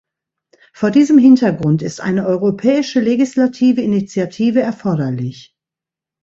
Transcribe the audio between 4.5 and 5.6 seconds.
erforderlich.